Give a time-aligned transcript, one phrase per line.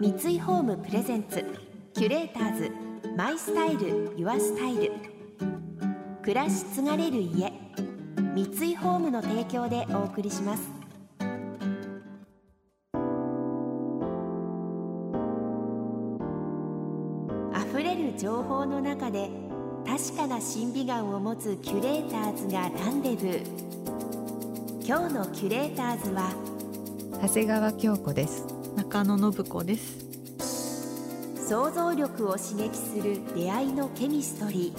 [0.00, 1.44] 三井ホームプレゼンツ
[1.92, 2.70] キュレーターズ
[3.16, 4.92] マイスタイルユアスタイル。
[6.22, 7.52] 暮らし継がれる家
[8.32, 10.70] 三井ホームの提供でお送りします。
[17.72, 19.28] 溢れる情報の中で
[19.84, 24.86] 確かな審美眼を持つキュレーターズがランデブー。
[24.86, 26.32] 今日のキュレーターズは
[27.20, 28.57] 長谷川京子です。
[28.78, 30.06] 中野信子です。
[31.48, 34.72] 想像力を刺激する出会いのケミストリ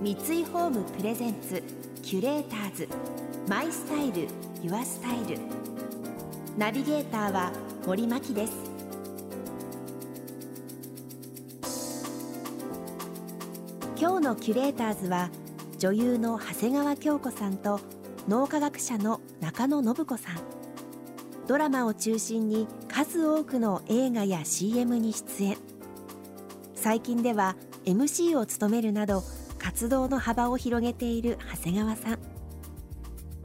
[0.00, 0.16] ー。
[0.26, 1.62] 三井ホームプレゼンツ
[2.02, 2.88] キュレーターズ。
[3.46, 4.28] マイスタイル
[4.62, 5.38] ユアスタイル。
[6.56, 7.52] ナビゲーターは
[7.86, 8.52] 森牧です。
[14.00, 15.28] 今日のキュレーターズは
[15.78, 17.80] 女優の長谷川京子さんと
[18.26, 20.55] 脳科学者の中野信子さん。
[21.46, 25.56] ドラマを中心に数多くの映画や CM に出演。
[26.74, 29.22] 最近では MC を務めるなど
[29.58, 32.18] 活動の幅を広げている長谷川さん。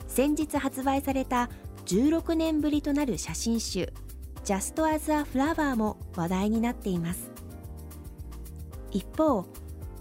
[0.08, 1.50] 先日発売された
[1.86, 3.94] 16年ぶりとなる写真集
[4.46, 7.32] 「Just as a Flower」も話題になっています。
[8.90, 9.46] 一方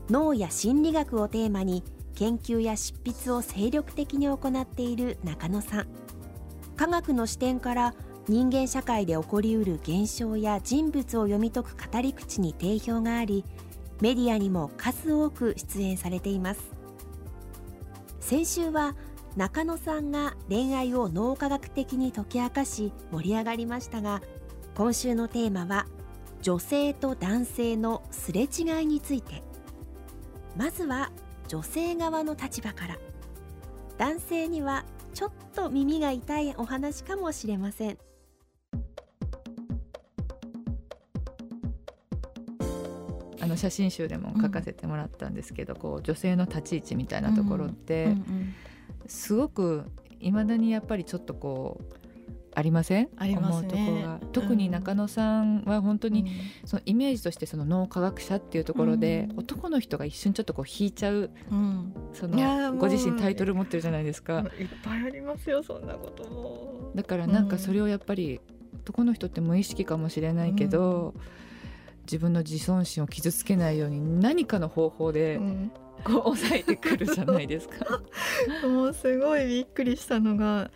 [0.09, 6.00] 脳や心理学をテーマに研究や執筆を精力的に行っている中野さん。
[6.81, 7.95] 科学の視点から
[8.27, 13.45] 人間社会で起こりうる現象や人物を読み解く語り口に定評があり
[14.01, 16.73] メディアにも数多く出演されています。
[18.19, 18.97] 先週は
[19.37, 24.23] 中野さんが恋愛を脳科学的に解き明かし盛り上がりましたが
[24.75, 25.87] 今週のテーマは
[26.41, 29.43] 女性と男性のすれ違いについて。
[30.57, 31.13] まずは
[31.47, 32.97] 女性側の立場から。
[33.99, 37.99] 男性にはちょっと耳が痛いお話かもしれません。
[43.43, 48.15] あの写真集でも書かせてもらったんですけど、うん、こう女性の立ち位置みたいなところって、
[49.07, 49.85] すごく
[50.21, 52.00] いまだにやっぱりちょっとこう
[52.61, 53.09] ありません？
[53.17, 56.31] あります、ね、特に中野さんは本当に、
[56.67, 64.45] そのイメージとしてその脳科学者っていうところで、うん、男の人が一瞬ちょっとこう引いちゃう、うん、そのご自身タイトル持ってるじゃないですか。
[64.59, 66.93] いっぱいありますよそんなことも。
[66.95, 68.41] だからなんかそれをやっぱり、
[68.83, 71.15] 男の人って無意識かもしれないけど、
[72.03, 75.41] 自分の自尊心を傷つけないように何かの方法で、
[76.05, 78.01] こう抑えてくるじゃないですか。
[78.67, 80.71] もうすごいびっくりしたのが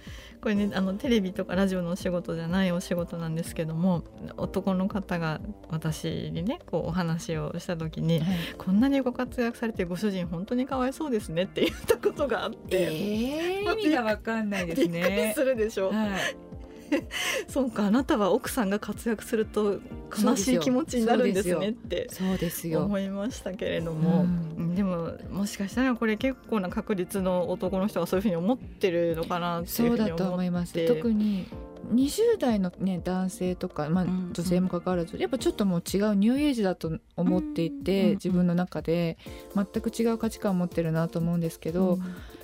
[0.45, 4.05] これねあのテレビとかラジオのお仕事じゃないお仕事なんですけども
[4.37, 5.41] 男の方が
[5.71, 15.01] 私にねこうお話をした時に、はい、こんなにご活躍されてご主人本当にかわいそうですねって言ったことがあって、えー、 意味がわかんないですね。
[15.01, 16.53] びっくりするでしょ、はい
[17.49, 19.81] そうかあなたは奥さんが活躍すると
[20.22, 22.09] 悲しい気持ちになるんですねって。
[22.11, 22.84] そうですよ。
[22.84, 24.27] 思いましたけれども、
[24.59, 30.87] うん、でももしかしたらこれ結構な確率の男の人はそういうふうに思ってるのかなっていうふうに思そうだと思います。
[30.87, 31.47] 特に
[31.93, 39.19] 20代の、ね、男性とか、まあ、女性も関わらず、うんうん、やっぱちょっともう違うニューエイジだと思っていて、うんうん、自分の中で。
[39.55, 42.03] 全く違う価値観を持ってるなと思うんですけど、うん、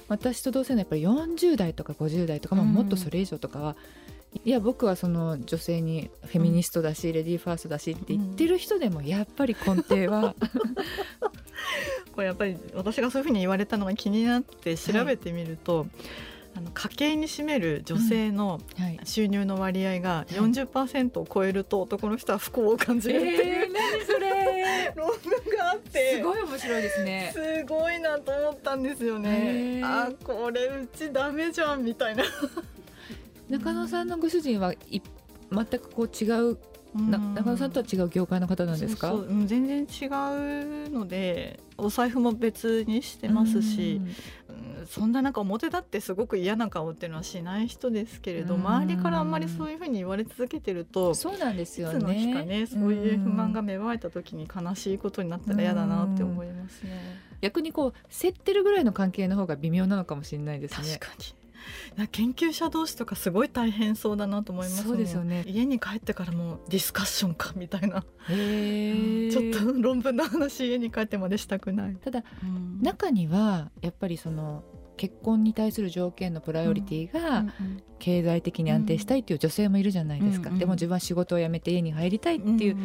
[0.08, 3.76] 私と同性のやっぱり40代とか50代とか、まあ、もっとそれ以上とかは、
[4.44, 10.34] いや僕はその女性にフェミニストだし、うん、レディーファーストだしって言ってる人でもやっぱり根底は。
[12.12, 15.88] これやっぱり私がそういうふうに言われたのが気になって調べてみると、はい、
[16.56, 18.60] あの家計に占める女性の
[19.04, 24.92] 収入の割合が40%を超えると男の人は不幸を感じるっていう、えー、何それ？
[24.96, 26.16] 論文があって。
[26.16, 27.30] すごい面白いですね。
[27.34, 29.82] すごいなと思ったんですよね。
[29.84, 32.24] あこれうちダメじゃんみたいな
[33.50, 35.02] 中野さんのご主人はい
[35.52, 36.58] 全くこう違う
[36.94, 39.10] な中野さんとは違う業界の方なんですか？
[39.10, 39.46] そうそう。
[39.46, 40.06] 全然違
[40.86, 44.00] うのでお財布も別にしてますし、
[44.48, 51.98] うん、そんななんか表立ってすごく嫌な顔っていうのはしない人ですけれど周りからあんまりそういうふうに言われ続けてるとそうなんですよね。
[51.98, 57.20] いつの日かねそういう不満が芽生えた時に悲しいことになったら嫌だなって思いますね。
[57.40, 60.98] 逆にこう競ってるぐらいの関係の方が微妙なのかもしれないですね。
[60.98, 61.39] 確かに
[62.12, 65.44] 研究者同士とかすごい大変そうだなと思いますそうですよね。
[65.46, 68.00] 家に帰ってからもディスカッションかみたいな。
[68.00, 71.96] ちょっと論文の話家に帰ってまでしたくない。
[71.96, 74.64] ただ、うん、中にはやっぱりその
[74.96, 77.46] 結婚に対する条件のプライオリティが
[77.98, 82.76] 経済的に安定したいっていう女性もいるじゃないですか、うんうん、でも自分は仕事を辞めて家に入りたいっていう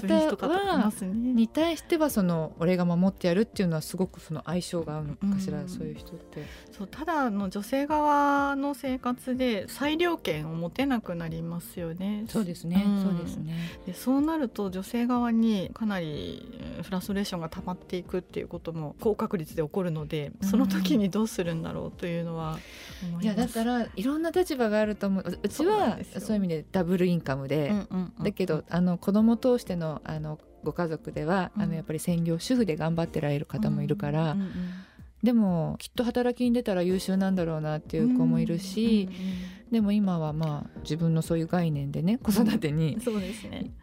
[0.00, 6.46] 方はに対してはその俺が守ってやるっていうのはすごくその相性が合うのかしら、うん、そういう人って。
[6.70, 12.24] そうただの女性側の生活で裁量権を持てなくなりますよね。
[12.28, 13.54] そうですね、うん、そうですね。
[13.86, 22.58] でそうなると女性側にかなりフラストレーションが溜まっていくっていうことも高確率で起こるのでその時にどうするんだろうというのは
[23.20, 25.38] いやだからいろんな立場があると思う。
[25.42, 27.72] うちはそういう意味でダブルインカムで、
[28.22, 34.36] だけどあの子供通してのあのご家族では、あのやっぱり専業主婦で頑張ってられる方もいるから、
[35.22, 39.08] でもきっと働きに出たら優秀なんだろうなっていう子もいるし、
[39.72, 42.98] でも今はまあ自分のそういう概念でね子育てに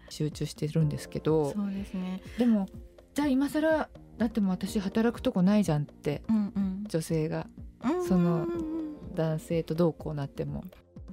[0.10, 2.22] 集中してるんですけど、そうですね。
[2.38, 2.68] でも
[3.14, 6.24] じゃあ今更だってもう私働くとこないじゃんって、
[6.88, 7.48] 女性が、
[8.08, 8.48] その
[9.16, 10.64] 男性とどうこうなっても。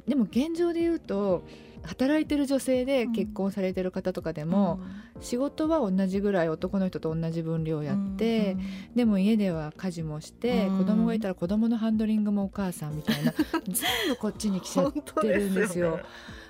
[0.06, 1.42] でも現状で言うと
[1.86, 4.80] 働いてる女性で結婚されてる方とかでも、
[5.16, 13.32] うん、仕事は同じぐらい男の人と同じ分量やって、うん、でも家では家事もして、うん、子供がいたら子供のハンドリングもお母さんみたいな
[13.68, 13.76] 全
[14.08, 16.00] 部こっちに来ちゃってるんですよ。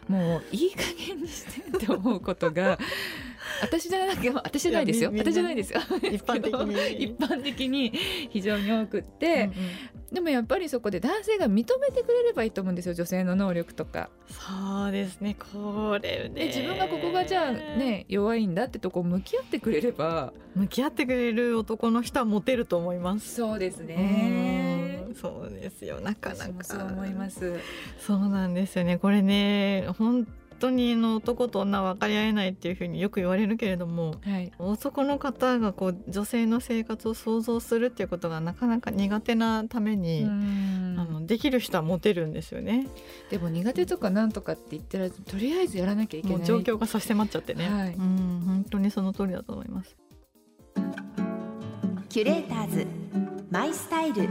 [0.09, 2.79] もういい加減にしてって思うことが
[3.63, 4.07] 私じゃな
[4.45, 5.13] 私じゃないですよ。
[5.15, 5.81] 私じゃないですよ。
[6.03, 6.75] 一般的に。
[7.05, 7.93] 一般的に
[8.31, 9.45] 非常に多くって、うんう
[10.13, 14.11] ん、でもやっぱりそこで男性が認めてくれればいいと思うんですよ女性の能力とか。
[14.29, 15.37] そうですね。
[15.53, 16.47] これね。
[16.47, 20.33] 自分がここがじゃあね弱いんだってとこ向き合ってくれれば。
[20.55, 23.35] 向き合ってくれる男の人はモテると思います。
[23.35, 25.05] そうですね。
[25.21, 26.01] そうですよ。
[26.01, 26.65] なかなか。
[26.65, 27.61] そう思います。
[27.99, 28.99] そうなんですよね。
[28.99, 30.27] これね本
[30.59, 42.87] 当にの男と女は分かり合えないっていうふうによく言われるけれども、はい、男の方がこう女性の生活を想像するっていうことがなかなか苦手なためにあのできる人はモテるんですよね。
[43.31, 46.45] でも苦手とかなんとかって言ってるとりあえずやらなきゃいけない。
[46.45, 49.97] 状況が差し迫っちゃってね、はい、うん本当にその通りだと思います。
[52.09, 52.87] キュレーターズ。
[53.51, 54.29] マイスタイル。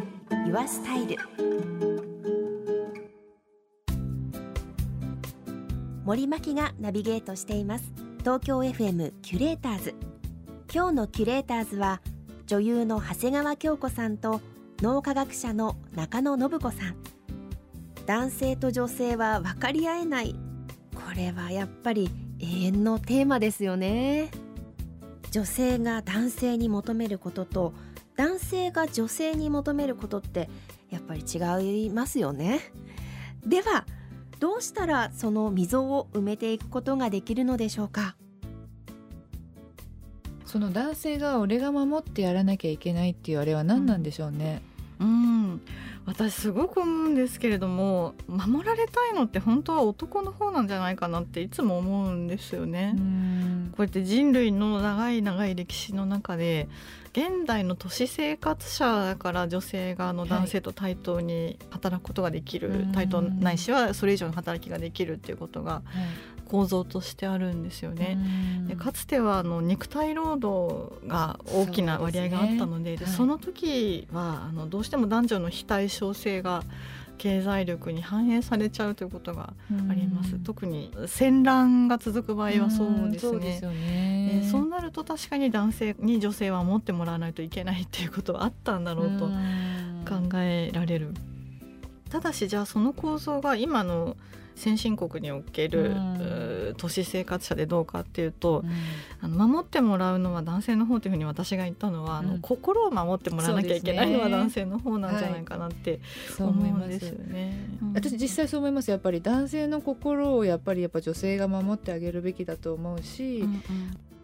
[0.48, 1.95] ユアスタイル
[6.06, 7.92] 森牧がナビゲートしています。
[8.20, 9.96] 東京 FM キュレーターズ。
[10.72, 12.00] 今日のキュレーターズは
[12.46, 14.40] 女優の長谷川京子さんと
[14.84, 16.96] 脳科学者の中野信子さん。
[18.06, 20.36] 男性と女性は分かり合えない。
[20.94, 24.30] これはやっぱり永遠のテーマですよね。
[25.32, 27.74] 女性が男性に求めることと
[28.16, 30.52] 男性が女性に求めることって
[30.92, 32.60] やっぱり違いますよね。
[33.44, 33.88] では
[34.40, 38.16] どうしたらその溝を埋めていくことができるのでしょうか？
[40.46, 44.62] その男性が俺が守ってやらなきゃいけないっていうあれは何なんでしょうね、
[45.00, 45.12] うん、う
[45.56, 45.62] ん
[46.06, 52.96] 私すごく思うんですけれども守られたいのって本当は男の方なんじゃないかなっていつも思うんですよね。
[53.72, 56.70] こうやって人類の長い長い歴史の中で
[57.16, 65.82] 現代の都市生活者から女性があの男性と対等に働くことができる、はい、対等ないしはそれ以上の働きができるっていうことが
[66.50, 68.18] 構造としてあるんですよね。
[68.68, 76.64] でかつてはあの肉体労働が大きな割合があったのでそ、ねはい、その時はあのどうしても男女の非対称性が
[77.18, 79.54] 経済力に反映されちゃうということが
[79.90, 80.40] あります。
[80.40, 83.60] 特に戦乱が続く場合はそうですね。
[83.62, 91.14] そうねえそうなると確かに男性に女性は持ってもらわないといけないっていうことはあったんだろうと考えられる。
[92.10, 94.16] ただしじゃあその構造が今の
[94.56, 96.18] 先進国における、うん、
[96.76, 98.72] 都市生活者でどうかっていうと、うん、
[99.22, 106.00] あの守ってもらうのは男性の方というふうに私が言ったのは、うん、あの心を守ってもらわなきゃいけないのは男性の方なんじゃないかなって
[106.40, 107.58] 思いますよね。
[107.94, 108.92] 私実際そう思います。
[108.92, 113.62] やっぱり男性の心をやっぱりやっぱ女性が守ってあげるべきだと思うし、うんうん。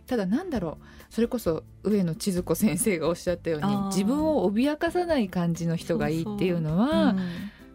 [0.07, 0.85] ただなんだろう。
[1.11, 7.15] それこそ上野千鶴子先生がおっしゃったように自分を脅かさない感じの人がいいっていうのは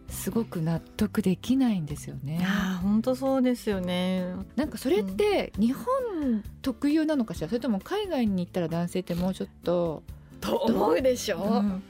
[0.09, 2.39] すごく納得できないんですよね。
[2.43, 4.25] あ本当そうですよね。
[4.55, 10.03] なんかそれって日本特有なのかしら、それとも海外に行ったら男性ってもうちょっと。
[10.39, 11.47] と思うでしょ、う？
[11.61, 11.81] ん、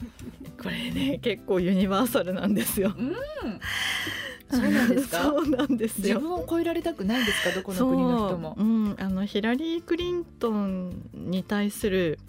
[0.61, 2.93] これね結構ユニバーサルなんですよ。
[2.97, 3.13] うん
[4.49, 5.21] そうなんですか？
[5.23, 8.55] そうなんです自分を超えられたくないんですか、どこの国の人も。
[8.57, 12.19] ううん、あのヒラリー・クリントンに対する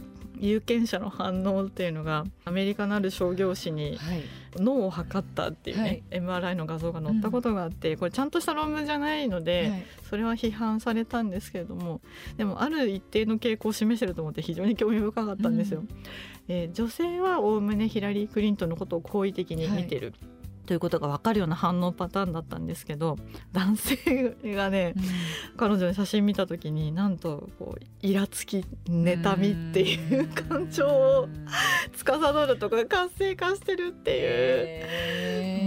[0.40, 3.99] 有権者の反応っていうのがアメリカのある商業誌に
[4.57, 12.00] 脳を測ったっていうね、はい、MRI の画像が載ったことがあって、うん、これちゃんとした論文じゃないので、はい、それは批判されたんですけれども
[12.37, 15.80] でもある一定の傾向を示してると思って非常に興味深かったんですよ。
[15.80, 15.88] うん、
[16.49, 20.14] えー、女性はおおむねヒラリー・クリントンのことを好意的に見てる。
[20.21, 20.38] はい
[20.68, 23.16] ということが分かるような反応パターンだったんですけど
[23.52, 31.28] 男性がね、うん、彼女の写真見た時になんとこうイラつき妬みっていう感情を
[31.96, 35.57] 司るとか活性化してるっていう。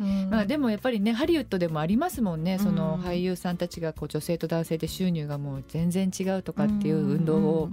[0.00, 7.70] えーまあ、でもやっぱりねハリウッドでもありますもんね、その俳優さんたちがこう女性と男性で収入がもう全然違うとかっていう運動を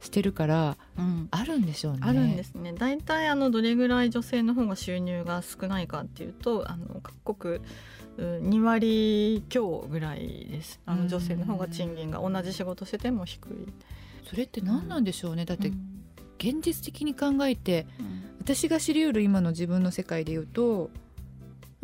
[0.00, 0.76] してるから、
[1.30, 2.00] あるんでしょうね。
[2.02, 2.72] あるんですね。
[2.72, 7.60] 大体あのどれぐらい女性の方が収入が少ないかっていうとあの各国
[8.18, 10.80] 2割強ぐらいです。
[10.86, 13.50] あの女性の方が賃金が同じ仕事してても低い。
[14.28, 15.70] それって何なんでしょうね、だって
[16.38, 17.86] 現実的に考えて、
[18.40, 20.90] 私が知りうる今の自分の世界で言うと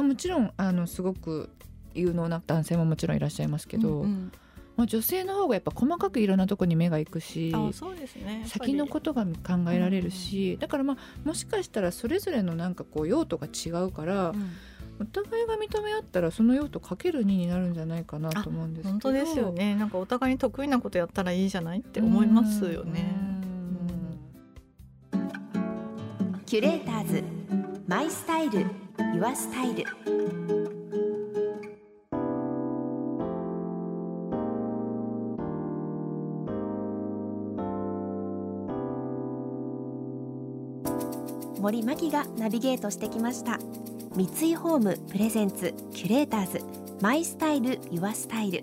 [0.02, 1.50] もちろんあのすごく
[1.94, 4.32] 有能な男性ももちろんいらっしゃいますけど、うんうん、
[4.76, 14.50] まあ、女性の方がやっぱ細かくいろんなとこに目がいくしそうです、ね、先のことが考えられるし、うんうん、だからまあもしかしたらそれぞれのなんかこう用途が違うから、うん、
[15.00, 18.90] お互いが認め合ったらその用途かける2になるんじゃないかなと思うんですけど。
[18.92, 19.74] 本当ですよね。
[19.74, 23.32] なんかお互いに得意なことやったらいいじゃないって思いますよね。
[26.46, 27.24] キュレーターズ
[27.86, 28.66] マイスタイル
[29.14, 29.84] ユアスタイル
[41.60, 43.58] 森真希がナビゲートしてきました。
[44.14, 46.60] 三井ホームプレゼンツキュレーターズ
[47.00, 48.62] マイスタイルユアスタイル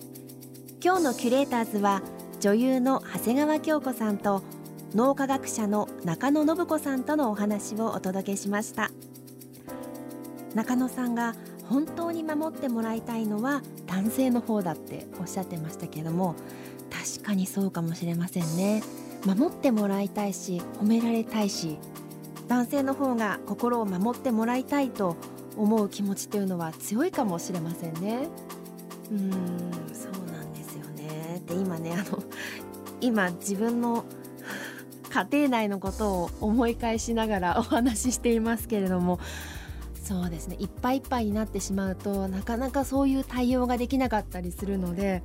[0.84, 2.04] 今日のキュレーターズは
[2.40, 4.44] 女優の長谷川京子さんと
[4.94, 8.92] 脳科学者の中野信子さんとのお話をお届けしました。
[10.56, 11.36] 中野さんが
[11.68, 16.36] 本当に守ってもらいたいのは男性の方だっておっしゃってましたけども
[16.90, 18.82] 確かにそうかもしれませんね。
[19.26, 21.78] 守ってもらいたいし褒められたいし
[22.48, 25.18] 男性の方が心を守ってもらいたいと
[25.58, 28.28] 思う気持ちというのは強いかもしれませんね。
[29.12, 29.32] うん
[29.94, 31.42] そうなんですよね。
[31.46, 32.24] で今ねあの
[33.02, 34.06] 今自分の
[35.10, 39.20] 家庭内のことを思い返しながらお話ししていますけれども
[40.10, 40.56] そうですね。
[40.58, 45.22] いっぱいいっぱいになってしまうとなかなかそういう対応ができなかったりするので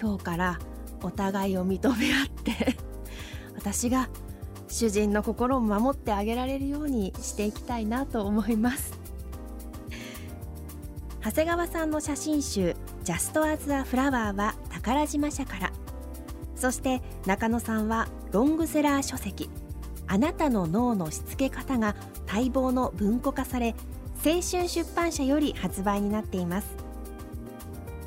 [0.00, 0.58] 今日から
[1.02, 2.74] お互いを認め合って
[3.54, 4.08] 私が
[4.66, 8.98] 主人の心を守ってあげられるようにしていきたいなと思います。
[11.22, 15.72] 長谷川さんの写真集「Just as a Flower」は宝島社から。
[16.56, 19.50] そして中野さんはロングセラー書籍
[20.08, 21.94] 「あなたの脳のしつけ方」が
[22.32, 23.74] 待望の文庫化され
[24.24, 26.68] 青春出版社より発売になっています。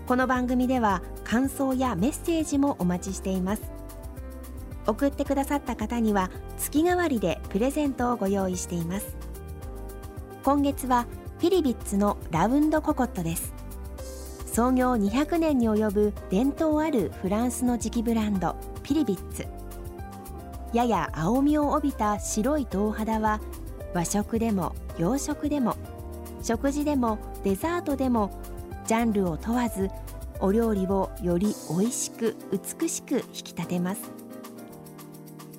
[0.08, 3.62] この番組では感想やメッセージもお待ちしています。
[4.88, 9.16] 送ってくださった方には月替わりでプレゼントをご用意しています。
[10.44, 11.06] 今月は
[11.38, 13.54] フィリビッツのラウンドココットです。
[14.48, 19.46] 創業200年に及ぶ伝統あるフランスの磁器ブランドフィリビッツ。
[20.74, 23.40] やや青みを帯びた白い銅肌は
[23.96, 25.78] 和食でも洋食でも
[26.44, 28.30] 食事でもデザートでも
[28.86, 29.90] ジャンルを問わず
[30.42, 34.12] お料理をより美味しく美しく引き立てます。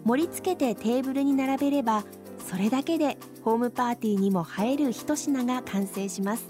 [0.04, 2.04] 盛り付けてテーブルに並べれば
[2.46, 6.46] それだけでホームパーティーにも映える一品が完成します。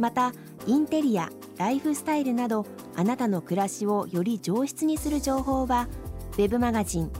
[0.00, 0.32] また
[0.66, 2.66] インテリアライフスタイルなど
[2.96, 5.88] あなたの暮らしをより上質にする情報は
[6.36, 7.12] web マガジン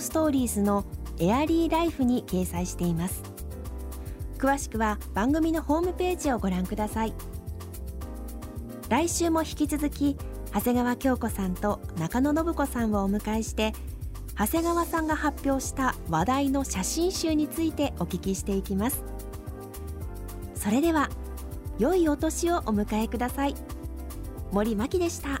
[0.00, 0.84] ストーリーズの
[1.18, 3.22] エアリーライフに掲載しています。
[4.38, 7.14] 詳しくは番組のホームページをご覧ください。
[8.88, 10.16] 来週も引き続き
[10.52, 13.72] 長谷川京子さんと中野信子さんをお迎えして
[14.38, 19.02] 長谷川さんが発表した話題の写真集についてお聞きしていきます。
[20.54, 21.08] それでは
[21.78, 23.54] 良いお年をお迎えください。
[24.52, 25.40] 森真希でした。